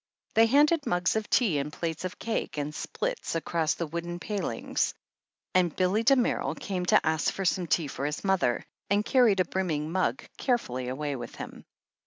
They 0.33 0.47
handed 0.47 0.87
mugs 0.87 1.15
of 1.15 1.29
tea 1.29 1.59
and 1.59 1.71
plates 1.71 2.05
of 2.05 2.17
cake 2.17 2.57
and 2.57 2.73
splits 2.73 3.35
across 3.35 3.75
the 3.75 3.85
wooden 3.85 4.17
palings, 4.19 4.95
and 5.53 5.75
Billy 5.75 6.01
Damerel 6.03 6.55
came 6.55 6.87
to 6.87 7.05
ask 7.05 7.31
for 7.31 7.45
some 7.45 7.67
tea 7.67 7.85
for 7.87 8.07
his 8.07 8.23
mother, 8.23 8.65
and 8.89 9.05
carried 9.05 9.41
a 9.41 9.45
brimming 9.45 9.91
mug 9.91 10.23
carefully 10.39 10.87
away 10.87 11.15
with 11.15 11.35
him. 11.35 11.65